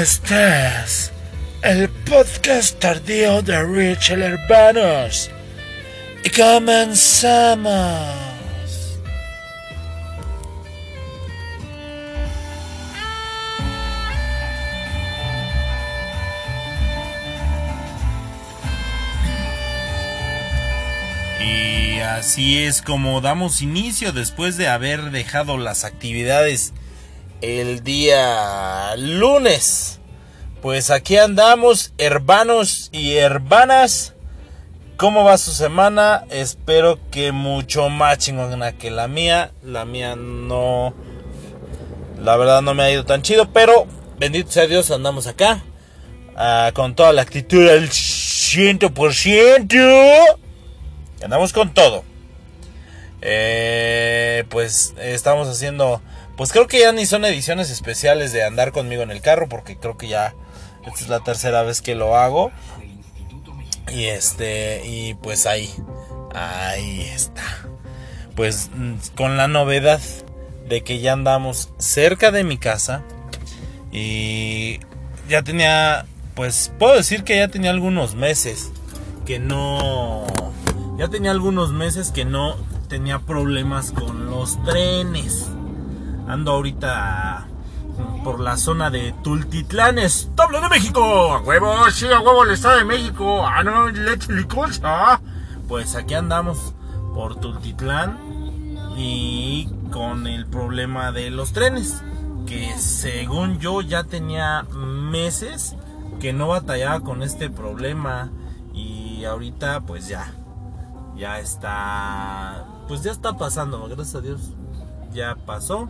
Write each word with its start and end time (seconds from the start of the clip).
Este 0.00 0.68
es 0.84 1.10
el 1.62 1.88
podcast 1.88 2.78
tardío 2.78 3.42
de 3.42 3.60
Richel 3.64 4.22
Hermanos. 4.22 5.28
Y 6.22 6.30
comenzamos. 6.30 7.66
Y 21.40 21.98
así 21.98 22.58
es 22.58 22.82
como 22.82 23.20
damos 23.20 23.62
inicio 23.62 24.12
después 24.12 24.56
de 24.56 24.68
haber 24.68 25.10
dejado 25.10 25.58
las 25.58 25.82
actividades 25.82 26.72
el 27.40 27.84
día 27.84 28.96
lunes. 28.96 30.00
Pues 30.62 30.90
aquí 30.90 31.16
andamos, 31.16 31.92
hermanos 31.98 32.88
y 32.92 33.16
hermanas. 33.16 34.14
¿Cómo 34.96 35.22
va 35.22 35.38
su 35.38 35.52
semana? 35.52 36.24
Espero 36.30 36.98
que 37.12 37.30
mucho 37.30 37.88
más 37.88 38.18
chingona 38.18 38.72
que 38.72 38.90
la 38.90 39.06
mía. 39.06 39.52
La 39.62 39.84
mía 39.84 40.16
no. 40.16 40.92
La 42.20 42.36
verdad 42.36 42.62
no 42.62 42.74
me 42.74 42.82
ha 42.82 42.90
ido 42.90 43.04
tan 43.04 43.22
chido, 43.22 43.52
pero 43.52 43.86
bendito 44.18 44.50
sea 44.50 44.66
Dios, 44.66 44.90
andamos 44.90 45.28
acá. 45.28 45.62
ah, 46.36 46.72
con 46.74 46.96
toda 46.96 47.12
la 47.12 47.22
actitud 47.22 47.68
al 47.68 47.90
100%. 47.90 50.36
Andamos 51.22 51.52
con 51.52 51.72
todo. 51.72 52.02
Eh, 53.20 54.42
pues 54.48 54.94
estamos 54.98 55.46
haciendo. 55.46 56.02
Pues 56.38 56.52
creo 56.52 56.68
que 56.68 56.78
ya 56.78 56.92
ni 56.92 57.04
son 57.04 57.24
ediciones 57.24 57.68
especiales 57.68 58.32
de 58.32 58.44
andar 58.44 58.70
conmigo 58.70 59.02
en 59.02 59.10
el 59.10 59.20
carro. 59.20 59.48
Porque 59.48 59.76
creo 59.76 59.98
que 59.98 60.06
ya. 60.06 60.34
Esta 60.86 61.00
es 61.00 61.08
la 61.08 61.20
tercera 61.20 61.64
vez 61.64 61.82
que 61.82 61.96
lo 61.96 62.16
hago. 62.16 62.52
Y 63.92 64.04
este. 64.04 64.86
Y 64.86 65.14
pues 65.14 65.46
ahí. 65.46 65.68
Ahí 66.32 67.00
está. 67.00 67.42
Pues 68.36 68.70
mm, 68.72 69.16
con 69.16 69.36
la 69.36 69.48
novedad 69.48 70.00
de 70.68 70.84
que 70.84 71.00
ya 71.00 71.14
andamos 71.14 71.70
cerca 71.76 72.30
de 72.30 72.44
mi 72.44 72.56
casa. 72.56 73.02
Y 73.90 74.78
ya 75.28 75.42
tenía. 75.42 76.06
Pues 76.36 76.70
puedo 76.78 76.94
decir 76.94 77.24
que 77.24 77.36
ya 77.36 77.48
tenía 77.48 77.70
algunos 77.70 78.14
meses 78.14 78.70
que 79.26 79.40
no. 79.40 80.24
Ya 80.98 81.08
tenía 81.08 81.32
algunos 81.32 81.72
meses 81.72 82.12
que 82.12 82.24
no 82.24 82.54
tenía 82.88 83.18
problemas 83.18 83.90
con 83.90 84.26
los 84.26 84.62
trenes. 84.62 85.48
Ando 86.28 86.52
ahorita 86.52 87.46
por 88.22 88.40
la 88.40 88.56
zona 88.56 88.90
de 88.90 89.14
Tultitlán, 89.22 89.98
Establo 89.98 90.60
de 90.60 90.68
México. 90.68 91.02
A 91.02 91.40
huevo, 91.40 91.90
sí, 91.90 92.06
a 92.06 92.20
huevo 92.20 92.44
el 92.44 92.50
Estado 92.50 92.78
de 92.78 92.84
México. 92.84 93.46
Ah, 93.46 93.62
no, 93.64 93.88
leche 93.88 94.32
licosa. 94.32 95.20
Pues 95.66 95.94
aquí 95.94 96.14
andamos 96.14 96.74
por 97.14 97.36
Tultitlán 97.36 98.18
y 98.96 99.70
con 99.90 100.26
el 100.26 100.46
problema 100.46 101.12
de 101.12 101.30
los 101.30 101.52
trenes. 101.52 102.02
Que 102.46 102.76
según 102.78 103.58
yo 103.58 103.80
ya 103.80 104.04
tenía 104.04 104.64
meses 104.74 105.76
que 106.20 106.32
no 106.32 106.48
batallaba 106.48 107.00
con 107.00 107.22
este 107.22 107.48
problema. 107.48 108.30
Y 108.74 109.24
ahorita 109.24 109.80
pues 109.80 110.08
ya, 110.08 110.32
ya 111.16 111.40
está, 111.40 112.66
pues 112.86 113.02
ya 113.02 113.10
está 113.10 113.36
pasando, 113.36 113.82
gracias 113.88 114.14
a 114.14 114.20
Dios, 114.20 114.40
ya 115.12 115.34
pasó. 115.34 115.88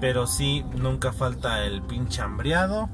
Pero 0.00 0.26
sí, 0.26 0.64
nunca 0.76 1.12
falta 1.12 1.64
el 1.64 1.82
pinche 1.82 2.22
hambriado. 2.22 2.88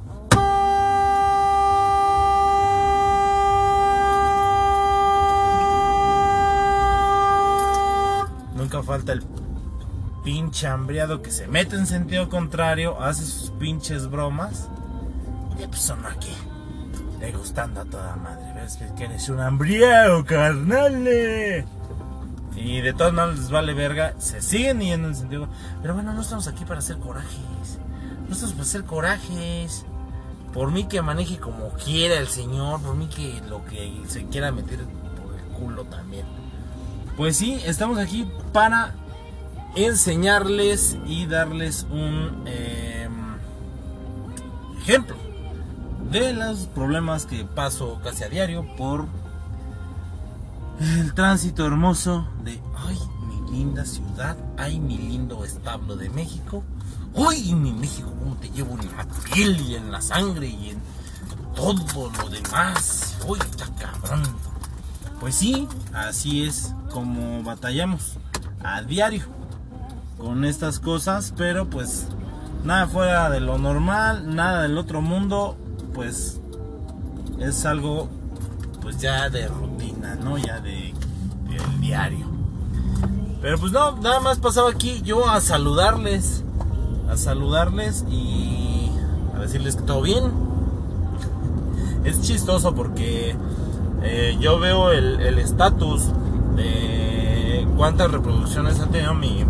Nunca 8.55 8.83
falta 8.83 9.13
el 9.13 9.23
pinche 10.25 10.67
hambriado 10.67 11.21
que 11.21 11.31
se 11.31 11.47
mete 11.47 11.77
en 11.77 11.87
sentido 11.87 12.31
contrario, 12.31 13.03
hace 13.03 13.25
sus 13.25 13.51
pinches 13.51 14.09
bromas. 14.09 14.71
Y 15.63 15.67
pues 15.67 15.83
son 15.83 16.07
aquí, 16.07 16.35
le 17.21 17.33
gustando 17.33 17.83
a 17.83 17.85
toda 17.85 18.17
madre. 18.17 18.55
¿Ves 18.55 18.79
que, 18.97 19.05
eres 19.05 19.29
un 19.29 19.41
hambriado, 19.41 20.25
carnal? 20.25 21.07
Y 22.65 22.81
de 22.81 22.95
todas 22.95 23.13
maneras 23.13 23.41
les 23.41 23.51
vale 23.51 23.75
verga, 23.75 24.15
se 24.19 24.41
siguen 24.41 24.81
yendo 24.81 25.09
en 25.09 25.15
sentido. 25.15 25.49
Pero 25.83 25.93
bueno, 25.93 26.15
no 26.15 26.23
estamos 26.23 26.49
aquí 26.49 26.65
para 26.65 26.79
hacer 26.79 26.97
corajes. 26.97 27.79
No 28.27 28.33
estamos 28.33 28.53
para 28.53 28.63
hacer 28.63 28.85
corajes. 28.85 29.85
Por 30.55 30.71
mí 30.71 30.85
que 30.85 31.03
maneje 31.03 31.39
como 31.39 31.69
quiera 31.73 32.19
el 32.19 32.27
señor, 32.27 32.81
por 32.81 32.97
mí 32.97 33.07
que 33.09 33.43
lo 33.51 33.63
que 33.67 34.01
se 34.09 34.25
quiera 34.27 34.51
meter 34.51 34.79
por 34.79 35.35
el 35.35 35.45
culo 35.59 35.85
también. 35.85 36.25
Pues 37.19 37.37
sí, 37.37 37.61
estamos 37.67 37.99
aquí 37.99 38.27
para 38.55 38.95
enseñarles 39.77 40.97
y 41.07 41.27
darles 41.27 41.87
un 41.91 42.45
eh, 42.47 43.09
ejemplo 44.81 45.17
de 46.11 46.33
los 46.33 46.61
problemas 46.69 47.27
que 47.27 47.45
paso 47.45 48.01
casi 48.03 48.25
a 48.25 48.29
diario 48.29 48.65
por 48.77 49.07
el 50.81 51.15
tránsito 51.15 51.67
hermoso 51.67 52.27
de 52.45 52.61
ay 52.77 52.99
mi 53.29 53.53
linda 53.53 53.85
ciudad, 53.85 54.37
ay 54.57 54.81
mi 54.81 54.99
lindo 54.99 55.45
establo 55.45 55.97
de 55.97 56.11
México, 56.11 56.63
ay 57.17 57.55
mi 57.55 57.73
México 57.73 58.13
cómo 58.19 58.37
te 58.37 58.51
llevo 58.51 58.79
en 58.81 58.97
la 58.97 59.07
piel 59.33 59.61
y 59.61 59.77
en 59.77 59.93
la 59.93 60.01
sangre 60.01 60.49
y 60.49 60.71
en 60.71 60.79
todo 61.55 62.11
lo 62.11 62.29
demás, 62.29 63.17
uy 63.27 63.39
está 63.39 63.67
cabrón. 63.77 64.23
Pues 65.21 65.37
sí, 65.37 65.69
así 65.93 66.45
es 66.45 66.75
como 66.91 67.43
batallamos 67.43 68.19
a 68.63 68.83
diario 68.83 69.25
con 70.19 70.45
estas 70.45 70.81
cosas, 70.81 71.33
pero 71.37 71.71
pues 71.71 72.09
nada 72.65 72.87
fuera 72.89 73.31
de 73.31 73.41
lo 73.41 73.59
normal, 73.59 74.35
nada 74.35 74.63
del 74.63 74.77
otro 74.77 75.01
mundo, 75.01 75.57
pues 75.95 76.41
es 77.39 77.65
algo 77.65 78.09
pues 78.85 78.99
ya 78.99 79.29
de 79.29 79.49
rutina, 79.49 80.15
¿no? 80.15 80.39
Ya 80.39 80.61
de 80.61 80.95
del 81.49 81.81
diario. 81.81 82.27
Pero 83.43 83.59
pues 83.59 83.73
no, 83.73 83.97
nada 83.97 84.21
más 84.21 84.39
pasaba 84.39 84.71
aquí 84.71 85.03
yo 85.03 85.29
a 85.29 85.41
saludarles, 85.41 86.45
a 87.11 87.17
saludarles 87.17 88.05
y 88.09 88.91
a 89.37 89.41
decirles 89.41 89.75
que 89.75 89.83
todo 89.83 90.03
bien. 90.03 90.33
Es 92.05 92.21
chistoso 92.21 92.75
porque 92.75 93.35
eh, 94.03 94.37
yo 94.39 94.61
veo 94.61 94.93
el 94.93 95.39
estatus 95.39 96.11
de 96.55 97.67
cuántas 97.77 98.11
reproducciones 98.11 98.81
ha 98.81 98.87
tenido 98.87 99.15
mi, 99.15 99.45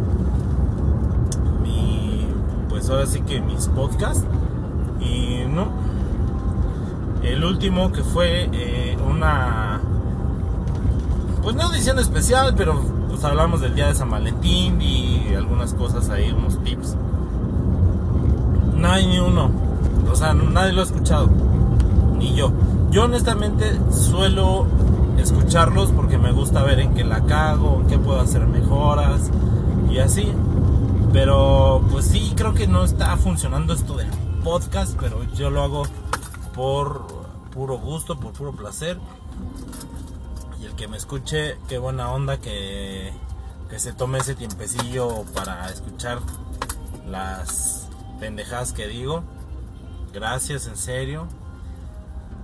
mi, 1.62 2.26
pues 2.68 2.88
ahora 2.88 3.06
sí 3.06 3.20
que 3.20 3.40
mis 3.40 3.68
podcasts 3.68 4.24
y 5.00 5.44
no, 5.48 5.68
el 7.22 7.44
último 7.44 7.92
que 7.92 8.02
fue 8.02 8.48
eh, 8.52 8.94
una 9.14 9.80
pues 11.42 11.54
no 11.56 11.72
edición 11.72 11.98
especial 11.98 12.54
pero 12.56 12.80
pues 13.08 13.22
hablamos 13.25 13.60
del 13.60 13.75
día 13.75 13.86
de 13.86 13.94
San 13.94 14.10
Valentín 14.10 14.80
y 14.82 15.34
algunas 15.36 15.75
cosas 15.75 16.10
ahí 16.10 16.32
unos 16.32 16.62
tips. 16.62 16.97
No 18.76 18.91
hay 18.91 19.06
ni 19.06 19.19
uno 19.19 19.50
o 20.10 20.16
sea 20.16 20.34
nadie 20.34 20.72
lo 20.72 20.80
ha 20.80 20.84
escuchado 20.84 21.30
ni 22.19 22.34
yo. 22.34 22.52
Yo 22.91 23.04
honestamente 23.04 23.78
suelo 23.91 24.66
escucharlos 25.19 25.91
porque 25.92 26.19
me 26.19 26.32
gusta 26.32 26.62
ver 26.62 26.81
en 26.81 26.94
qué 26.94 27.04
la 27.04 27.20
cago 27.22 27.81
en 27.81 27.86
qué 27.86 27.98
puedo 27.98 28.20
hacer 28.20 28.46
mejoras 28.46 29.31
y 29.91 29.98
así. 29.98 30.32
Pero 31.12 31.82
pues 31.92 32.06
sí 32.06 32.32
creo 32.36 32.54
que 32.54 32.66
no 32.66 32.84
está 32.84 33.16
funcionando 33.16 33.75
esto 33.75 33.96
del 33.96 34.08
podcast 34.42 34.96
pero 35.00 35.25
yo 35.34 35.50
lo 35.50 35.62
hago 35.62 35.84
por 36.55 37.06
puro 37.54 37.78
gusto, 37.78 38.18
por 38.18 38.32
puro 38.32 38.52
placer. 38.52 38.98
Y 40.60 40.66
el 40.66 40.74
que 40.74 40.88
me 40.88 40.96
escuche, 40.96 41.56
qué 41.68 41.78
buena 41.78 42.10
onda 42.10 42.38
que, 42.38 43.12
que 43.70 43.78
se 43.78 43.92
tome 43.92 44.18
ese 44.18 44.34
tiempecillo 44.34 45.24
para 45.32 45.70
escuchar 45.70 46.18
las 47.08 47.88
pendejadas 48.18 48.72
que 48.72 48.88
digo. 48.88 49.22
Gracias, 50.12 50.66
en 50.66 50.76
serio. 50.76 51.28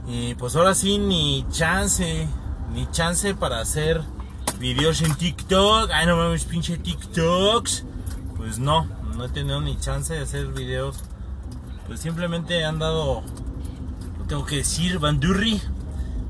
Y 0.06 0.34
pues 0.36 0.56
ahora 0.56 0.74
sí, 0.74 0.98
ni 0.98 1.44
chance, 1.50 2.28
ni 2.72 2.90
chance 2.90 3.34
para 3.34 3.60
hacer 3.60 4.02
videos 4.58 5.02
en 5.02 5.14
TikTok. 5.14 5.90
Ay, 5.92 6.06
no 6.06 6.16
mames, 6.16 6.44
pinche 6.44 6.78
TikToks. 6.78 7.84
Pues 8.36 8.58
no, 8.58 8.86
no 9.16 9.24
he 9.24 9.28
tenido 9.28 9.60
ni 9.60 9.78
chance 9.78 10.14
de 10.14 10.20
hacer 10.20 10.46
videos. 10.48 11.00
Pues 11.86 12.00
simplemente 12.00 12.58
he 12.58 12.64
andado 12.64 13.22
tengo 14.30 14.46
que 14.46 14.58
decir, 14.58 15.00
Bandurri, 15.00 15.60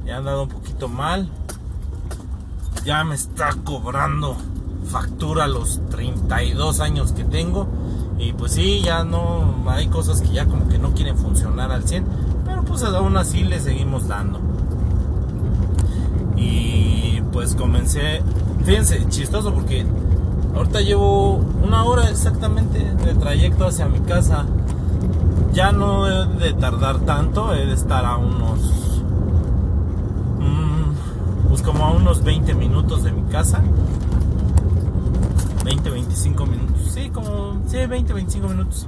ya 0.06 0.17
han 0.17 0.25
dado 0.25 0.44
un 0.44 0.49
poquito 0.49 0.88
mal. 0.88 1.29
Ya 2.82 3.05
me 3.05 3.14
está 3.14 3.50
cobrando 3.62 4.38
factura 4.91 5.47
los 5.47 5.87
32 5.91 6.81
años 6.81 7.12
que 7.12 7.25
tengo. 7.25 7.69
Y 8.19 8.32
pues 8.32 8.52
sí, 8.52 8.81
ya 8.82 9.05
no, 9.05 9.64
hay 9.67 9.88
cosas 9.88 10.23
que 10.23 10.29
ya 10.29 10.47
como 10.47 10.67
que 10.67 10.79
no 10.79 10.94
quieren 10.94 11.19
funcionar 11.19 11.73
al 11.73 11.87
100, 11.87 12.06
pero 12.47 12.64
pues 12.64 12.82
aún 12.85 13.19
así 13.19 13.44
le 13.44 13.61
seguimos 13.61 14.08
dando. 14.08 14.41
Y 16.37 17.20
pues 17.32 17.55
comencé, 17.55 18.23
fíjense, 18.64 19.06
chistoso 19.11 19.52
porque 19.52 19.85
ahorita 20.55 20.81
llevo 20.81 21.35
una 21.62 21.85
hora 21.85 22.08
exactamente 22.08 22.79
de 22.79 23.14
trayecto 23.14 23.67
hacia 23.67 23.85
mi 23.88 24.00
casa. 24.00 24.47
Ya 25.52 25.73
no 25.73 26.06
he 26.06 26.26
de 26.38 26.52
tardar 26.55 27.00
tanto, 27.00 27.55
he 27.55 27.67
de 27.67 27.75
estar 27.75 28.05
a 28.05 28.17
unos, 28.17 29.02
mm, 30.38 31.49
pues 31.49 31.62
como 31.62 31.85
a 31.87 31.91
unos 31.91 32.23
20 32.23 32.55
minutos 32.55 33.02
de 33.02 33.12
mi 33.12 33.23
casa. 33.31 33.61
20, 35.64 35.91
25 35.91 36.47
minutos. 36.47 36.93
Sí, 36.93 37.11
como, 37.11 37.62
sí, 37.67 37.85
20, 37.85 38.12
25 38.12 38.49
minutos. 38.49 38.87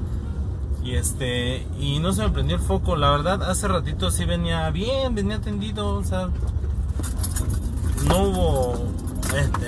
Y 0.85 0.93
este, 0.93 1.67
y 1.79 1.99
no 2.01 2.13
se 2.13 2.23
me 2.23 2.31
prendió 2.31 2.57
el 2.57 2.63
foco, 2.63 2.97
la 2.97 3.11
verdad, 3.11 3.43
hace 3.49 3.69
ratito 3.69 4.11
sí 4.11 4.25
venía 4.25 4.69
bien, 4.71 5.15
venía 5.15 5.41
tendido, 5.41 5.95
o 5.95 6.05
sea, 6.05 6.29
no 8.09 8.23
hubo, 8.25 8.75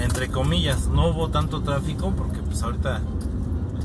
entre 0.00 0.28
comillas, 0.28 0.88
no 0.88 1.08
hubo 1.08 1.28
tanto 1.28 1.60
tráfico, 1.60 2.12
porque 2.16 2.40
pues 2.40 2.62
ahorita 2.62 3.00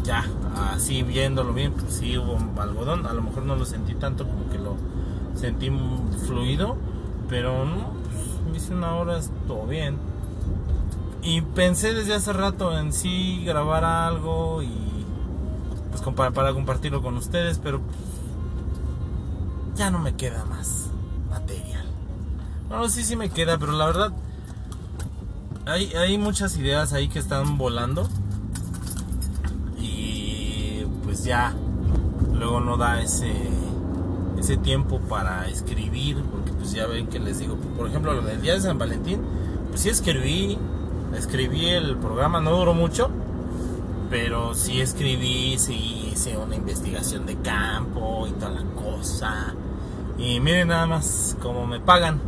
ya, 0.09 0.25
así 0.73 1.03
viéndolo 1.03 1.53
bien, 1.53 1.71
pues 1.71 1.93
sí 1.93 2.17
hubo 2.17 2.39
algodón, 2.59 3.05
a 3.05 3.13
lo 3.13 3.21
mejor 3.21 3.43
no 3.43 3.55
lo 3.55 3.63
sentí 3.63 3.93
tanto 3.93 4.25
como 4.27 4.49
que 4.49 4.57
lo 4.57 4.75
sentí 5.35 5.71
fluido, 6.25 6.77
pero 7.29 7.63
no, 7.63 7.91
pues 8.49 8.57
hice 8.63 8.73
una 8.73 8.95
hora, 8.95 9.19
todo 9.47 9.67
bien. 9.67 9.97
Y 11.21 11.41
pensé 11.41 11.93
desde 11.93 12.15
hace 12.15 12.33
rato 12.33 12.75
en 12.75 12.91
sí 12.91 13.43
grabar 13.45 13.83
algo 13.83 14.63
y 14.63 14.71
pues 15.91 16.01
para, 16.15 16.31
para 16.31 16.53
compartirlo 16.53 17.03
con 17.03 17.15
ustedes, 17.15 17.59
pero 17.59 17.79
ya 19.75 19.91
no 19.91 19.99
me 19.99 20.15
queda 20.15 20.43
más 20.45 20.87
material. 21.29 21.85
Bueno, 22.67 22.89
sí, 22.89 23.03
sí 23.03 23.15
me 23.15 23.29
queda, 23.29 23.59
pero 23.59 23.73
la 23.73 23.85
verdad 23.85 24.11
hay, 25.67 25.93
hay 25.93 26.17
muchas 26.17 26.57
ideas 26.57 26.93
ahí 26.93 27.09
que 27.09 27.19
están 27.19 27.59
volando 27.59 28.09
pues 31.19 31.27
ya 31.27 31.53
luego 32.33 32.61
no 32.61 32.77
da 32.77 33.01
ese 33.01 33.33
ese 34.37 34.55
tiempo 34.55 34.99
para 35.01 35.49
escribir 35.49 36.15
porque 36.31 36.53
pues 36.53 36.71
ya 36.71 36.87
ven 36.87 37.07
que 37.07 37.19
les 37.19 37.39
digo 37.39 37.57
por 37.77 37.87
ejemplo 37.87 38.13
lo 38.13 38.21
del 38.21 38.41
día 38.41 38.53
de 38.53 38.61
San 38.61 38.77
Valentín 38.77 39.19
pues 39.69 39.81
sí 39.81 39.89
escribí 39.89 40.57
escribí 41.17 41.67
el 41.67 41.97
programa, 41.97 42.39
no 42.39 42.51
duró 42.51 42.73
mucho, 42.73 43.09
pero 44.09 44.53
sí 44.53 44.81
escribí, 44.81 45.57
sí 45.57 46.09
hice 46.11 46.37
una 46.37 46.55
investigación 46.55 47.25
de 47.25 47.35
campo 47.37 48.27
y 48.27 48.31
toda 48.31 48.51
la 48.51 48.63
cosa. 48.75 49.53
Y 50.17 50.39
miren 50.39 50.69
nada 50.69 50.85
más 50.85 51.35
cómo 51.41 51.65
me 51.65 51.79
pagan. 51.79 52.19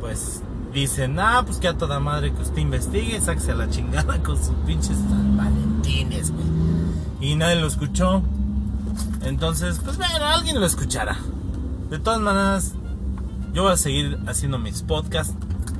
Pues 0.00 0.42
dicen, 0.72 1.18
ah, 1.18 1.42
pues 1.44 1.58
que 1.58 1.68
a 1.68 1.76
toda 1.76 2.00
madre 2.00 2.32
que 2.32 2.42
usted 2.42 2.58
investigue, 2.58 3.20
sáquese 3.20 3.52
a 3.52 3.56
la 3.56 3.68
chingada 3.68 4.22
con 4.22 4.36
sus 4.36 4.54
pinches 4.66 4.96
San 4.96 5.36
Valentines, 5.36 6.32
güey. 6.32 6.46
Y 7.20 7.34
nadie 7.34 7.56
lo 7.56 7.66
escuchó. 7.66 8.22
Entonces, 9.22 9.80
pues 9.84 9.96
bueno, 9.96 10.24
alguien 10.26 10.60
lo 10.60 10.66
escuchará. 10.66 11.16
De 11.90 11.98
todas 11.98 12.20
maneras, 12.20 12.74
yo 13.52 13.64
voy 13.64 13.72
a 13.72 13.76
seguir 13.76 14.18
haciendo 14.26 14.58
mis 14.58 14.82
podcasts 14.82 15.34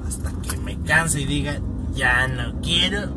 hasta 0.07 0.33
que 0.43 0.57
me 0.57 0.81
canse 0.81 1.21
y 1.21 1.27
diga, 1.27 1.61
ya 1.95 2.27
no 2.29 2.61
quiero. 2.61 3.09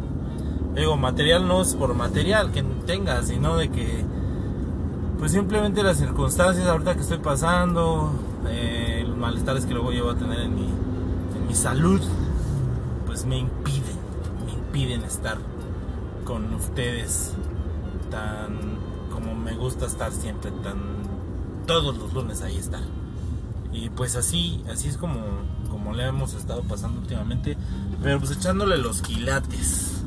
Digo, 0.76 0.98
material 0.98 1.48
no 1.48 1.62
es 1.62 1.76
por 1.76 1.94
material 1.96 2.52
que 2.52 2.64
tenga, 2.86 3.24
sino 3.24 3.58
de 3.58 3.70
que, 3.70 4.06
pues 5.20 5.32
simplemente 5.32 5.84
las 5.84 5.98
circunstancias 5.98 6.68
ahorita 6.68 6.96
que 6.96 7.02
estoy 7.02 7.18
pasando, 7.18 8.14
eh, 8.48 9.04
los 9.08 9.18
malestares 9.18 9.66
que 9.66 9.74
luego 9.74 9.88
voy 9.88 10.16
a 10.16 10.18
tener 10.18 10.40
en 10.40 10.56
mi, 10.56 10.68
en 11.38 11.48
mi 11.48 11.56
salud, 11.56 12.02
pues 13.06 13.26
me 13.26 13.38
impiden, 13.38 13.98
me 14.46 14.54
impiden 14.54 15.04
estar 15.04 15.38
con 16.26 16.54
ustedes 16.54 17.34
tan 18.12 18.60
como 19.12 19.34
me 19.34 19.56
gusta 19.56 19.88
estar 19.88 20.12
siempre, 20.12 20.52
tan 20.64 20.78
todos 21.66 21.98
los 21.98 22.14
lunes 22.14 22.42
ahí 22.42 22.58
estar. 22.58 22.82
Y 23.74 23.90
pues 23.90 24.16
así, 24.16 24.64
así 24.72 24.90
es 24.90 24.98
como, 24.98 25.22
como 25.70 25.94
le 25.94 26.06
hemos 26.06 26.34
estado 26.34 26.62
pasando 26.64 27.00
últimamente, 27.00 27.58
pero 28.04 28.20
pues 28.20 28.32
echándole 28.32 28.78
los 28.78 29.02
quilates. 29.02 30.04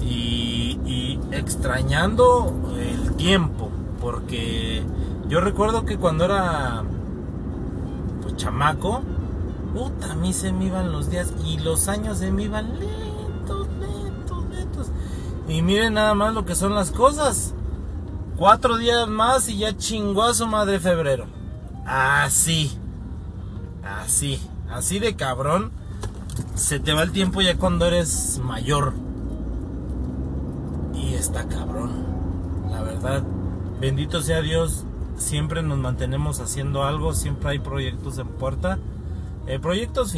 Y, 0.00 0.78
y 0.86 1.18
extrañando 1.32 2.54
el 2.78 3.14
tiempo, 3.16 3.70
porque 4.00 4.84
yo 5.28 5.40
recuerdo 5.40 5.84
que 5.84 5.98
cuando 5.98 6.24
era 6.24 6.84
pues 8.22 8.36
chamaco, 8.36 9.02
puta, 9.74 10.12
a 10.12 10.14
mí 10.14 10.32
se 10.32 10.52
me 10.52 10.66
iban 10.66 10.92
los 10.92 11.10
días 11.10 11.32
y 11.44 11.58
los 11.58 11.88
años 11.88 12.18
se 12.18 12.30
me 12.30 12.44
iban. 12.44 12.72
Y 15.48 15.62
miren 15.62 15.94
nada 15.94 16.14
más 16.14 16.34
lo 16.34 16.44
que 16.44 16.54
son 16.54 16.74
las 16.74 16.90
cosas. 16.90 17.54
Cuatro 18.36 18.76
días 18.76 19.08
más 19.08 19.48
y 19.48 19.58
ya 19.58 19.76
chingó 19.76 20.24
a 20.24 20.34
su 20.34 20.46
madre 20.46 20.80
febrero. 20.80 21.26
Así. 21.86 22.76
Así. 23.84 24.40
Así 24.68 24.98
de 24.98 25.14
cabrón. 25.14 25.70
Se 26.54 26.80
te 26.80 26.92
va 26.92 27.02
el 27.02 27.12
tiempo 27.12 27.40
ya 27.40 27.56
cuando 27.56 27.86
eres 27.86 28.40
mayor. 28.42 28.92
Y 30.94 31.14
está 31.14 31.46
cabrón. 31.46 31.92
La 32.70 32.82
verdad. 32.82 33.22
Bendito 33.80 34.20
sea 34.20 34.42
Dios. 34.42 34.84
Siempre 35.16 35.62
nos 35.62 35.78
mantenemos 35.78 36.40
haciendo 36.40 36.84
algo. 36.84 37.14
Siempre 37.14 37.50
hay 37.50 37.58
proyectos 37.60 38.18
en 38.18 38.28
puerta. 38.28 38.78
Eh, 39.46 39.60
proyectos 39.60 40.12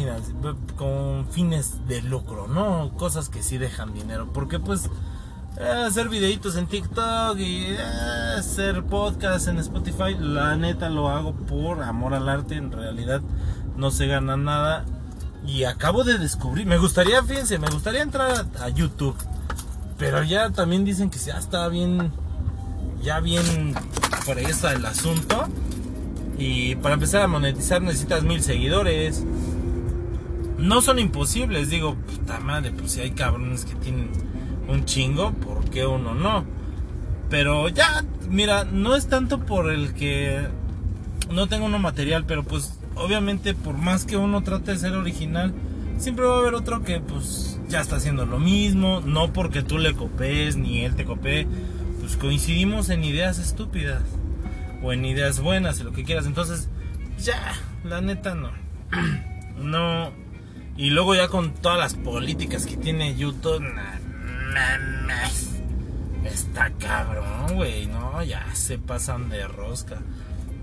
con 0.75 1.27
fines 1.29 1.87
de 1.87 2.01
lucro, 2.01 2.47
¿no? 2.47 2.91
Cosas 2.97 3.29
que 3.29 3.43
sí 3.43 3.59
dejan 3.59 3.93
dinero. 3.93 4.27
Porque 4.33 4.59
pues 4.59 4.89
hacer 5.59 6.07
videitos 6.07 6.55
en 6.55 6.67
TikTok 6.67 7.37
y 7.37 7.65
eh, 7.65 7.77
hacer 8.37 8.83
podcast 8.83 9.47
en 9.47 9.57
Spotify, 9.59 10.15
la 10.17 10.55
neta 10.55 10.89
lo 10.89 11.09
hago 11.09 11.33
por 11.33 11.83
amor 11.83 12.13
al 12.13 12.29
arte, 12.29 12.55
en 12.55 12.71
realidad 12.71 13.21
no 13.75 13.91
se 13.91 14.07
gana 14.07 14.37
nada. 14.37 14.85
Y 15.45 15.63
acabo 15.63 16.03
de 16.03 16.17
descubrir, 16.17 16.65
me 16.65 16.77
gustaría, 16.77 17.23
fíjense, 17.23 17.59
me 17.59 17.69
gustaría 17.69 18.01
entrar 18.01 18.45
a, 18.59 18.69
YouTube, 18.69 19.15
pero 19.97 20.23
ya 20.23 20.49
también 20.51 20.85
dicen 20.85 21.09
que 21.09 21.17
ya 21.17 21.37
está 21.37 21.67
bien, 21.67 22.11
ya 23.01 23.19
bien 23.19 23.73
está 24.37 24.73
el 24.73 24.85
asunto. 24.85 25.47
Y 26.37 26.75
para 26.75 26.93
empezar 26.93 27.23
a 27.23 27.27
monetizar 27.27 27.81
necesitas 27.81 28.23
mil 28.23 28.41
seguidores. 28.41 29.23
No 30.57 30.81
son 30.81 30.99
imposibles, 30.99 31.69
digo, 31.69 31.95
puta 31.95 32.39
madre, 32.39 32.71
pues 32.71 32.91
si 32.91 33.01
hay 33.01 33.11
cabrones 33.11 33.65
que 33.65 33.75
tienen 33.75 34.28
un 34.69 34.85
chingo, 34.85 35.31
¿por 35.33 35.69
qué 35.69 35.85
uno 35.85 36.13
no? 36.13 36.45
Pero 37.29 37.69
ya, 37.69 38.03
mira, 38.29 38.63
no 38.63 38.95
es 38.95 39.07
tanto 39.07 39.39
por 39.39 39.71
el 39.71 39.93
que 39.93 40.47
no 41.31 41.47
tengo 41.47 41.65
uno 41.65 41.79
material, 41.79 42.25
pero 42.25 42.43
pues 42.43 42.79
obviamente 42.95 43.53
por 43.53 43.77
más 43.77 44.05
que 44.05 44.17
uno 44.17 44.41
trate 44.43 44.71
de 44.71 44.77
ser 44.79 44.93
original, 44.93 45.53
siempre 45.97 46.25
va 46.25 46.35
a 46.35 46.39
haber 46.39 46.53
otro 46.53 46.83
que 46.83 46.99
pues 46.99 47.59
ya 47.67 47.81
está 47.81 47.97
haciendo 47.97 48.25
lo 48.25 48.39
mismo, 48.39 49.01
no 49.01 49.31
porque 49.33 49.61
tú 49.61 49.77
le 49.77 49.93
copees 49.93 50.55
ni 50.55 50.83
él 50.85 50.95
te 50.95 51.05
copee, 51.05 51.47
pues 51.99 52.17
coincidimos 52.17 52.89
en 52.89 53.03
ideas 53.03 53.37
estúpidas 53.37 54.03
o 54.81 54.93
en 54.93 55.05
ideas 55.05 55.39
buenas 55.39 55.79
lo 55.81 55.91
que 55.91 56.03
quieras, 56.03 56.25
entonces 56.25 56.69
ya, 57.19 57.53
la 57.83 58.01
neta 58.01 58.35
no. 58.35 58.51
No 59.59 60.09
y 60.79 60.91
luego 60.91 61.13
ya 61.13 61.27
con 61.27 61.53
todas 61.53 61.77
las 61.77 61.93
políticas 61.93 62.65
que 62.65 62.77
tiene 62.77 63.13
YouTube, 63.17 63.61
Está 66.23 66.71
cabrón, 66.71 67.55
güey, 67.55 67.87
no, 67.87 68.21
ya 68.23 68.53
se 68.53 68.77
pasan 68.77 69.29
de 69.29 69.47
rosca. 69.47 69.99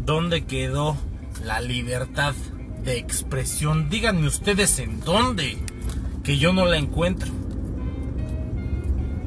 ¿Dónde 0.04 0.44
quedó 0.44 0.96
la 1.44 1.60
libertad 1.60 2.34
de 2.84 2.98
expresión? 2.98 3.88
Díganme 3.88 4.26
ustedes 4.26 4.78
en 4.78 5.00
dónde, 5.00 5.58
que 6.22 6.38
yo 6.38 6.52
no 6.52 6.66
la 6.66 6.76
encuentro. 6.76 7.32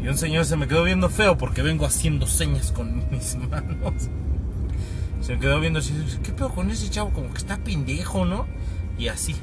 Y 0.02 0.08
un 0.08 0.18
señor 0.18 0.46
se 0.46 0.56
me 0.56 0.68
quedó 0.68 0.84
viendo 0.84 1.10
feo 1.10 1.38
porque 1.38 1.62
vengo 1.62 1.86
haciendo 1.86 2.28
señas 2.28 2.72
con 2.72 3.10
mis 3.12 3.36
manos. 3.36 4.10
Se 5.22 5.34
me 5.34 5.40
quedó 5.40 5.60
viendo 5.60 5.80
así, 5.80 5.94
¿qué 6.24 6.32
pedo 6.32 6.50
con 6.50 6.70
ese 6.70 6.90
chavo? 6.90 7.10
Como 7.12 7.32
que 7.32 7.38
está 7.40 7.58
pendejo, 7.58 8.26
¿no? 8.26 8.48
Y 8.98 9.08
así. 9.08 9.36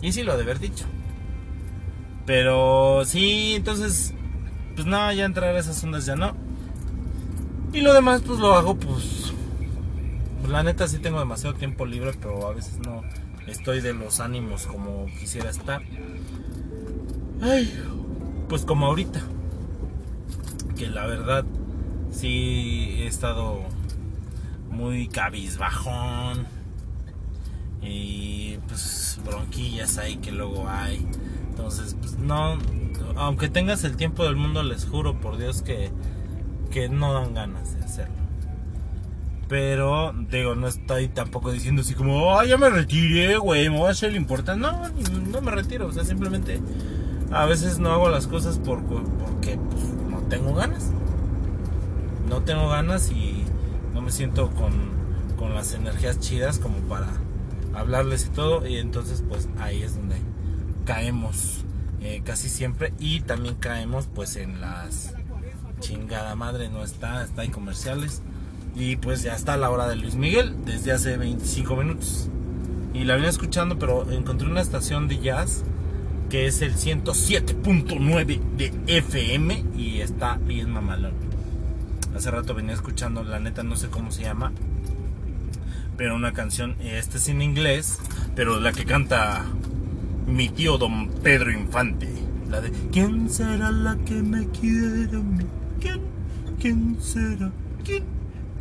Y 0.00 0.12
sí 0.12 0.22
lo 0.22 0.36
de 0.36 0.42
haber 0.42 0.60
dicho. 0.60 0.84
Pero 2.26 3.04
sí, 3.04 3.54
entonces 3.56 4.14
pues 4.74 4.86
nada, 4.86 5.12
ya 5.14 5.24
entrar 5.24 5.54
a 5.54 5.58
esas 5.58 5.82
ondas 5.84 6.06
ya 6.06 6.16
no. 6.16 6.34
Y 7.72 7.80
lo 7.80 7.94
demás 7.94 8.22
pues 8.26 8.38
lo 8.38 8.54
hago 8.54 8.76
pues, 8.76 9.32
la 10.48 10.62
neta 10.62 10.88
sí 10.88 10.98
tengo 10.98 11.18
demasiado 11.18 11.54
tiempo 11.54 11.86
libre, 11.86 12.12
pero 12.20 12.46
a 12.46 12.52
veces 12.52 12.78
no 12.78 13.02
estoy 13.46 13.80
de 13.80 13.94
los 13.94 14.20
ánimos 14.20 14.66
como 14.66 15.06
quisiera 15.18 15.50
estar. 15.50 15.82
Ay, 17.40 17.72
pues 18.48 18.64
como 18.64 18.86
ahorita. 18.86 19.20
Que 20.76 20.88
la 20.88 21.06
verdad 21.06 21.44
sí 22.10 22.96
he 22.98 23.06
estado 23.06 23.60
muy 24.70 25.08
cabizbajón 25.08 26.46
y 27.82 28.58
pues 28.68 29.18
bronquillas 29.24 29.98
ahí 29.98 30.16
que 30.16 30.32
luego 30.32 30.68
hay. 30.68 31.06
Entonces, 31.52 31.94
pues 32.00 32.18
no, 32.18 32.56
aunque 33.16 33.50
tengas 33.50 33.84
el 33.84 33.96
tiempo 33.96 34.24
del 34.24 34.36
mundo, 34.36 34.62
les 34.62 34.86
juro 34.86 35.20
por 35.20 35.36
Dios 35.36 35.60
que, 35.60 35.90
que 36.70 36.88
no 36.88 37.12
dan 37.12 37.34
ganas 37.34 37.76
de 37.78 37.84
hacerlo. 37.84 38.14
Pero, 39.48 40.14
digo, 40.30 40.54
no 40.54 40.66
estoy 40.66 41.08
tampoco 41.08 41.52
diciendo 41.52 41.82
así 41.82 41.92
como, 41.92 42.38
ah, 42.38 42.46
ya 42.46 42.56
me 42.56 42.70
retiré, 42.70 43.36
güey, 43.36 43.68
me 43.68 43.76
voy 43.76 43.88
a 43.88 43.90
hacer 43.90 44.12
lo 44.12 44.16
importante. 44.16 44.62
No, 44.62 44.88
no 45.30 45.40
me 45.42 45.50
retiro, 45.50 45.88
o 45.88 45.92
sea, 45.92 46.04
simplemente 46.04 46.58
a 47.30 47.44
veces 47.44 47.78
no 47.78 47.90
hago 47.90 48.08
las 48.08 48.26
cosas 48.26 48.58
por, 48.58 48.82
porque 48.82 49.58
pues, 49.70 49.84
no 50.10 50.20
tengo 50.30 50.54
ganas. 50.54 50.90
No 52.30 52.40
tengo 52.40 52.70
ganas 52.70 53.10
y 53.10 53.44
no 53.92 54.00
me 54.00 54.10
siento 54.10 54.48
con, 54.52 54.72
con 55.36 55.52
las 55.54 55.74
energías 55.74 56.18
chidas 56.18 56.58
como 56.58 56.78
para 56.88 57.08
hablarles 57.74 58.24
y 58.24 58.30
todo. 58.30 58.66
Y 58.66 58.78
entonces, 58.78 59.22
pues 59.28 59.50
ahí 59.58 59.82
es 59.82 59.96
donde 59.96 60.16
caemos 60.84 61.64
eh, 62.00 62.22
casi 62.24 62.48
siempre. 62.48 62.92
Y 62.98 63.20
también 63.20 63.54
caemos, 63.56 64.08
pues, 64.14 64.36
en 64.36 64.60
las 64.60 65.14
chingada 65.80 66.34
madre, 66.36 66.68
no 66.68 66.84
está, 66.84 67.24
está 67.24 67.44
en 67.44 67.50
comerciales 67.50 68.22
y 68.74 68.96
pues 68.96 69.22
ya 69.22 69.34
está 69.34 69.56
la 69.56 69.68
hora 69.70 69.86
de 69.88 69.96
Luis 69.96 70.14
Miguel 70.14 70.54
desde 70.64 70.92
hace 70.92 71.16
25 71.16 71.76
minutos. 71.76 72.28
Y 72.94 73.04
la 73.04 73.14
venía 73.14 73.30
escuchando, 73.30 73.78
pero 73.78 74.10
encontré 74.10 74.48
una 74.48 74.60
estación 74.60 75.08
de 75.08 75.18
jazz 75.18 75.64
que 76.30 76.46
es 76.46 76.62
el 76.62 76.74
107.9 76.74 78.40
de 78.56 78.72
FM 78.86 79.64
y 79.76 80.00
está 80.00 80.36
bien 80.36 80.70
mamalón. 80.70 81.12
Hace 82.16 82.30
rato 82.30 82.54
venía 82.54 82.74
escuchando, 82.74 83.22
la 83.22 83.38
neta 83.38 83.62
no 83.62 83.76
sé 83.76 83.88
cómo 83.88 84.10
se 84.12 84.22
llama, 84.22 84.52
pero 85.96 86.14
una 86.14 86.32
canción, 86.32 86.76
esta 86.82 87.18
es 87.18 87.28
en 87.28 87.42
inglés, 87.42 87.98
pero 88.34 88.60
la 88.60 88.72
que 88.72 88.84
canta 88.84 89.44
mi 90.26 90.48
tío 90.48 90.78
don 90.78 91.08
Pedro 91.22 91.50
Infante. 91.50 92.08
La 92.50 92.60
de 92.60 92.70
¿Quién 92.90 93.30
será 93.30 93.70
la 93.70 93.96
que 94.04 94.14
me 94.14 94.46
quiera? 94.48 95.20
¿Quién? 95.80 96.00
¿Quién 96.60 96.96
será? 97.00 97.50
¿Quién? 97.84 98.04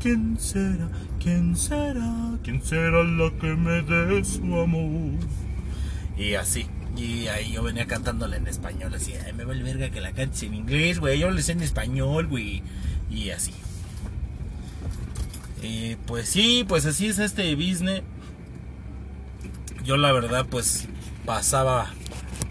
¿Quién 0.02 0.38
será? 0.40 0.90
¿Quién 1.22 1.56
será? 1.56 2.40
¿Quién 2.44 2.64
será 2.64 3.04
la 3.04 3.32
que 3.40 3.56
me 3.56 3.82
dé 3.82 4.24
su 4.24 4.60
amor? 4.60 5.20
Y 6.18 6.34
así. 6.36 6.66
Y 6.98 7.28
ahí 7.28 7.52
yo 7.52 7.64
venía 7.64 7.86
cantándole 7.86 8.38
en 8.38 8.48
español, 8.48 8.94
así, 8.94 9.14
Ay, 9.26 9.32
me 9.34 9.46
vale 9.46 9.64
verga 9.64 9.90
que 9.92 10.02
la 10.02 10.12
cantes 10.12 10.44
en 10.44 10.54
inglés, 10.54 11.00
güey, 11.00 11.20
yo 11.20 11.32
le 11.32 11.42
sé 11.42 11.54
en 11.54 11.62
español, 11.62 12.28
güey. 12.28 12.64
Y 13.10 13.30
así. 13.30 13.54
Y 15.62 15.96
pues 16.08 16.28
sí, 16.28 16.66
pues 16.68 16.86
así 16.86 17.08
es 17.08 17.20
este 17.20 17.56
business. 17.56 18.02
Yo 19.86 19.98
la 19.98 20.12
verdad 20.12 20.46
pues 20.50 20.88
pasaba 21.26 21.92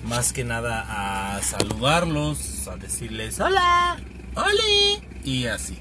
más 0.04 0.32
que 0.32 0.44
nada 0.44 1.36
a 1.36 1.42
saludarlos, 1.42 2.68
a 2.68 2.76
decirles 2.76 3.40
hola, 3.40 3.98
hola 4.34 5.04
y 5.24 5.46
así. 5.46 5.78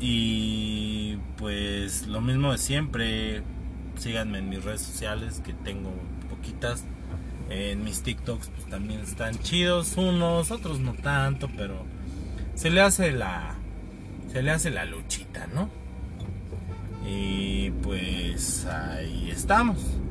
Y 0.00 1.16
pues 1.36 2.06
lo 2.06 2.20
mismo 2.20 2.52
de 2.52 2.58
siempre. 2.58 3.42
Síganme 3.98 4.38
en 4.38 4.48
mis 4.48 4.64
redes 4.64 4.80
sociales 4.80 5.40
que 5.44 5.52
tengo 5.52 5.92
poquitas. 6.28 6.84
En 7.50 7.84
mis 7.84 8.02
TikToks 8.02 8.48
pues 8.48 8.68
también 8.68 9.00
están 9.00 9.38
chidos 9.38 9.96
unos, 9.96 10.50
otros 10.50 10.80
no 10.80 10.94
tanto, 10.94 11.48
pero 11.56 11.84
se 12.54 12.70
le 12.70 12.80
hace 12.80 13.12
la 13.12 13.54
se 14.32 14.42
le 14.42 14.50
hace 14.50 14.70
la 14.70 14.86
luchita, 14.86 15.46
¿no? 15.54 15.68
Y 17.06 17.70
pues 17.82 18.64
ahí 18.64 19.30
estamos. 19.30 20.01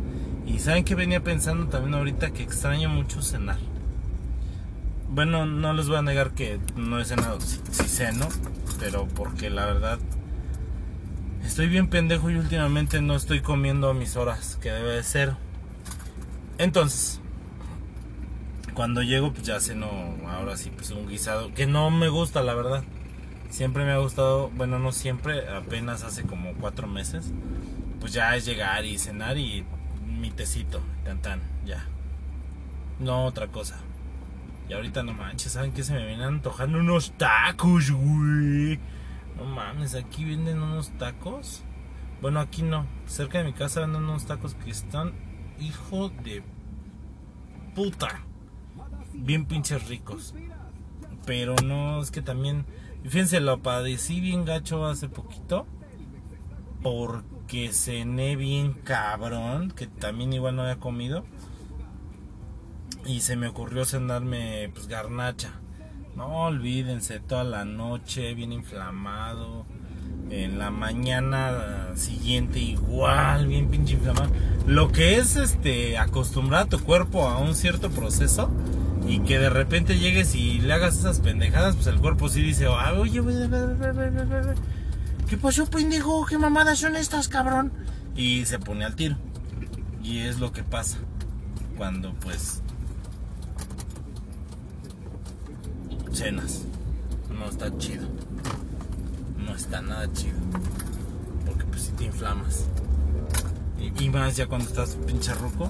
Y 0.46 0.60
saben 0.60 0.84
que 0.84 0.96
venía 0.96 1.24
pensando 1.24 1.68
también 1.68 1.96
ahorita 1.96 2.32
que 2.32 2.44
extraño 2.44 2.90
mucho 2.90 3.22
cenar. 3.22 3.60
Bueno, 5.10 5.46
no 5.46 5.74
les 5.74 5.88
voy 5.88 5.98
a 5.98 6.02
negar 6.02 6.32
que 6.32 6.60
no 6.76 7.00
he 7.00 7.06
cenado, 7.06 7.42
si 7.42 7.60
sí, 7.72 7.84
ceno, 7.84 8.30
pero 8.80 9.08
porque 9.10 9.50
la 9.50 9.66
verdad 9.66 10.00
estoy 11.46 11.68
bien 11.68 11.90
pendejo 11.90 12.30
y 12.30 12.36
últimamente 12.36 13.02
no 13.02 13.16
estoy 13.16 13.42
comiendo 13.42 13.90
a 13.90 13.94
mis 13.94 14.16
horas, 14.16 14.58
que 14.62 14.72
debe 14.72 14.94
de 14.94 15.04
ser. 15.04 15.36
Entonces, 16.58 17.20
cuando 18.74 19.02
llego 19.02 19.34
pues 19.34 19.46
ya 19.46 19.60
ceno, 19.60 19.90
ahora 20.30 20.56
sí 20.56 20.72
pues 20.74 20.92
un 20.92 21.08
guisado, 21.10 21.54
que 21.54 21.68
no 21.68 21.90
me 21.90 22.08
gusta 22.08 22.42
la 22.42 22.54
verdad. 22.54 22.84
Siempre 23.50 23.84
me 23.84 23.92
ha 23.92 23.98
gustado, 23.98 24.50
bueno 24.56 24.80
no 24.80 24.94
siempre, 24.94 25.50
apenas 25.50 26.04
hace 26.04 26.24
como 26.24 26.54
cuatro 26.54 26.88
meses, 26.88 27.34
pues 28.00 28.14
ya 28.14 28.34
es 28.38 28.46
llegar 28.46 28.86
y 28.86 28.98
cenar 28.98 29.38
y 29.38 29.66
mi 30.22 30.30
tecito, 30.32 30.82
tan 31.22 31.42
ya. 31.66 31.86
No 33.00 33.26
otra 33.26 33.48
cosa. 33.48 33.80
Y 34.70 34.74
ahorita 34.74 35.04
no 35.04 35.14
manches, 35.14 35.54
¿saben 35.54 35.74
qué? 35.74 35.84
Se 35.84 35.94
me 35.94 36.06
vienen 36.06 36.22
antojando 36.22 36.80
unos 36.80 37.12
tacos, 37.18 37.92
güey. 37.92 38.80
No 39.36 39.46
mames, 39.46 39.96
aquí 39.96 40.24
venden 40.24 40.62
unos 40.62 40.92
tacos. 40.98 41.64
Bueno, 42.22 42.40
aquí 42.40 42.62
no. 42.62 42.86
Cerca 43.08 43.40
de 43.40 43.46
mi 43.46 43.54
casa 43.54 43.82
venden 43.82 44.04
unos 44.04 44.28
tacos 44.28 44.54
que 44.56 44.70
están, 44.70 45.14
hijo 45.60 46.10
de 46.24 46.44
puta. 47.76 48.22
Bien 49.14 49.46
pinches 49.46 49.88
ricos. 49.88 50.36
Pero 51.26 51.56
no, 51.66 52.02
es 52.02 52.12
que 52.12 52.22
también. 52.22 52.66
Fíjense, 53.04 53.40
lo 53.40 53.62
padecí 53.64 54.22
bien 54.22 54.46
gacho 54.46 54.86
hace 54.86 55.10
poquito. 55.10 55.66
Porque 56.84 57.31
cené 57.72 58.36
bien 58.36 58.74
cabrón. 58.74 59.72
Que 59.72 59.88
también 59.88 60.34
igual 60.34 60.56
no 60.56 60.64
había 60.64 60.78
comido 60.78 61.26
y 63.06 63.22
se 63.22 63.36
me 63.36 63.48
ocurrió 63.48 63.86
cenarme 63.86 64.70
pues 64.74 64.88
garnacha. 64.88 65.52
No 66.16 66.46
olvídense, 66.46 67.20
toda 67.20 67.44
la 67.44 67.66
noche 67.66 68.34
bien 68.34 68.52
inflamado. 68.52 69.66
En 70.30 70.60
la 70.60 70.72
mañana 70.72 71.90
siguiente 71.96 72.60
igual, 72.60 73.48
bien 73.48 73.70
pinche 73.70 73.96
inflamado. 73.96 74.32
Lo 74.66 74.92
que 74.92 75.18
es 75.18 75.36
este 75.36 75.98
acostumbrar 75.98 76.64
a 76.64 76.70
tu 76.70 76.80
cuerpo 76.80 77.28
a 77.28 77.38
un 77.38 77.56
cierto 77.56 77.90
proceso 77.90 78.50
y 79.08 79.20
que 79.20 79.40
de 79.40 79.50
repente 79.50 79.98
llegues 79.98 80.36
y 80.36 80.60
le 80.60 80.74
hagas 80.74 80.98
esas 80.98 81.20
pendejadas, 81.20 81.76
pues 81.76 81.88
el 81.88 82.00
cuerpo 82.00 82.30
sí 82.30 82.42
dice, 82.42 82.68
oye, 82.68 83.20
¿qué 85.32 85.38
pasó, 85.38 85.66
pendejo? 85.66 86.26
¿Qué 86.26 86.38
mamadas 86.38 86.80
son 86.80 86.98
estas, 86.98 87.30
cabrón? 87.30 87.72
Y 88.18 88.44
se 88.44 88.60
pone 88.60 88.84
al 88.84 88.98
tiro. 88.98 89.16
Y 90.04 90.20
es 90.20 90.42
lo 90.42 90.52
que 90.52 90.62
pasa 90.62 90.98
cuando 91.78 92.14
pues 92.16 92.62
cenas. 96.12 96.64
No 97.30 97.46
está 97.46 97.78
chido. 97.78 98.10
No 99.38 99.56
está 99.56 99.82
nada 99.82 100.12
chido. 100.12 100.36
Porque 101.46 101.64
pues 101.64 101.84
si 101.84 101.92
te 101.94 102.04
inflamas. 102.04 102.66
Y, 103.80 104.10
más 104.10 104.36
ya 104.36 104.48
cuando 104.48 104.68
estás 104.68 104.98
pinche 105.08 105.34
roco. 105.34 105.70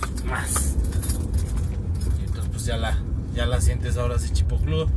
Pues, 0.00 0.24
más. 0.24 0.76
Y 2.18 2.24
entonces 2.24 2.50
pues 2.50 2.64
ya 2.64 2.78
la, 2.78 2.96
ya 3.34 3.44
la 3.44 3.60
sientes 3.60 3.98
ahora 3.98 4.16
así 4.16 4.30
chipocludo. 4.30 4.88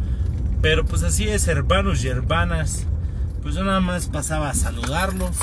Pero 0.62 0.86
pues 0.86 1.04
así 1.04 1.28
es, 1.28 1.48
hermanos 1.48 2.04
y 2.04 2.10
hermanas. 2.10 2.86
Pues 3.42 3.56
yo 3.56 3.64
nada 3.64 3.80
más 3.80 4.08
pasaba 4.08 4.50
a 4.50 4.54
saludarlos. 4.54 5.36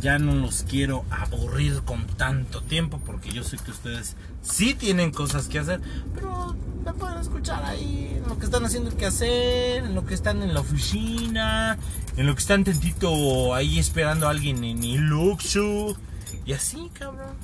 Ya 0.00 0.18
no 0.18 0.34
los 0.34 0.62
quiero 0.62 1.04
aburrir 1.10 1.80
con 1.82 2.06
tanto 2.06 2.60
tiempo 2.60 3.00
porque 3.04 3.32
yo 3.32 3.42
sé 3.42 3.56
que 3.56 3.70
ustedes 3.70 4.14
sí 4.42 4.74
tienen 4.74 5.10
cosas 5.10 5.48
que 5.48 5.58
hacer. 5.58 5.80
Pero 6.14 6.54
me 6.84 6.92
pueden 6.92 7.18
escuchar 7.18 7.64
ahí 7.64 8.20
en 8.22 8.28
lo 8.28 8.38
que 8.38 8.44
están 8.44 8.64
haciendo 8.66 8.94
que 8.94 9.06
hacer, 9.06 9.84
en 9.84 9.94
lo 9.94 10.04
que 10.04 10.12
están 10.12 10.42
en 10.42 10.52
la 10.52 10.60
oficina, 10.60 11.78
en 12.16 12.26
lo 12.26 12.34
que 12.34 12.40
están 12.40 12.62
tantito 12.62 13.54
ahí 13.54 13.78
esperando 13.78 14.26
a 14.26 14.30
alguien 14.30 14.62
en 14.64 14.84
el 14.84 15.00
luxo. 15.00 15.96
Y 16.44 16.52
así, 16.52 16.90
cabrón. 16.92 17.34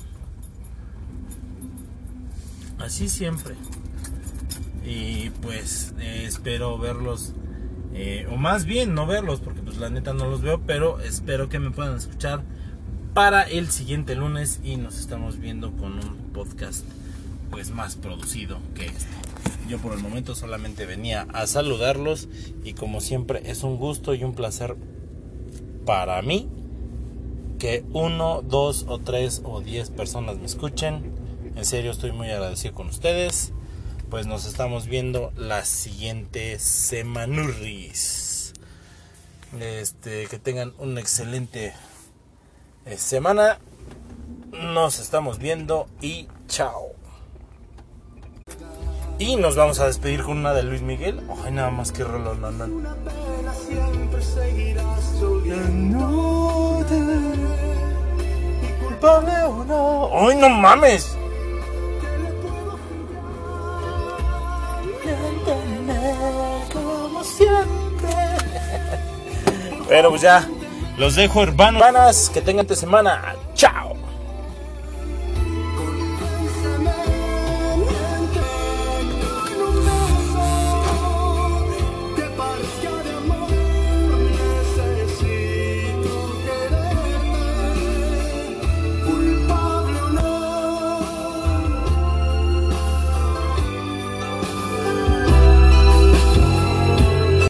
Así 2.79 3.09
siempre. 3.09 3.55
Y 4.85 5.31
pues 5.31 5.95
eh, 6.01 6.25
espero 6.27 6.79
verlos. 6.79 7.33
Eh, 7.95 8.27
o 8.31 8.37
más 8.37 8.65
bien 8.65 8.95
no 8.95 9.07
verlos, 9.07 9.41
porque 9.41 9.61
pues 9.61 9.77
la 9.79 9.91
neta 9.91 10.15
no 10.15 10.27
los 10.29 10.41
veo, 10.41 10.63
pero 10.67 11.01
espero 11.01 11.49
que 11.49 11.59
me 11.59 11.71
puedan 11.71 11.97
escuchar 11.97 12.43
para 13.15 13.43
el 13.43 13.71
siguiente 13.71 14.15
lunes 14.15 14.61
y 14.65 14.77
nos 14.77 14.99
estamos 14.99 15.39
viendo 15.39 15.73
con 15.73 15.93
un 15.95 16.17
podcast 16.33 16.85
pues 17.51 17.71
más 17.71 17.97
producido 17.97 18.59
que 18.75 18.87
este. 18.87 19.07
Yo 19.69 19.79
por 19.79 19.93
el 19.93 20.01
momento 20.01 20.35
solamente 20.35 20.87
venía 20.87 21.27
a 21.33 21.47
saludarlos 21.47 22.29
y 22.65 22.73
como 22.73 23.01
siempre 23.01 23.43
es 23.45 23.63
un 23.63 23.77
gusto 23.77 24.15
y 24.15 24.25
un 24.25 24.35
placer 24.35 24.77
para 25.85 26.21
mí 26.23 26.49
que 27.59 27.85
uno, 27.93 28.43
dos 28.43 28.87
o 28.89 28.99
tres 28.99 29.43
o 29.45 29.61
diez 29.61 29.91
personas 29.91 30.39
me 30.39 30.47
escuchen. 30.47 31.13
En 31.55 31.65
serio 31.65 31.91
estoy 31.91 32.13
muy 32.13 32.31
agradecido 32.31 32.75
con 32.75 32.89
ustedes. 32.89 33.53
Pues 34.13 34.27
nos 34.27 34.45
estamos 34.45 34.89
viendo 34.89 35.33
la 35.37 35.65
siguiente 35.65 36.59
semanurris. 36.59 38.53
Este, 39.59 40.27
que 40.27 40.39
tengan 40.39 40.75
una 40.77 41.01
excelente 41.01 41.73
eh, 42.85 42.99
semana. 42.99 43.59
Nos 44.51 44.99
estamos 44.99 45.39
viendo 45.39 45.87
y 46.03 46.29
chao. 46.47 46.89
Y 49.19 49.37
nos 49.37 49.57
vamos 49.57 49.81
a 49.81 49.87
despedir 49.87 50.23
con 50.25 50.37
una 50.37 50.53
de 50.53 50.63
Luis 50.63 50.83
Miguel. 50.83 51.23
Ay, 51.43 51.53
nada 51.53 51.71
más 51.71 51.91
que 51.91 52.05
rollo, 52.05 52.35
no, 52.35 52.51
no. 52.51 52.67
culpable 58.85 59.33
o 59.45 59.65
no. 59.65 60.29
¡Ay, 60.29 60.37
no 60.37 60.51
mames! 60.51 61.17
Pero 69.89 70.11
pues 70.11 70.23
ya, 70.23 70.49
los 70.97 71.15
dejo 71.17 71.43
hermanos, 71.43 71.83
hermanas, 71.83 72.31
que 72.33 72.41
tengan 72.41 72.65
esta 72.65 72.77
semana. 72.77 73.35
¡Chao! 73.55 74.02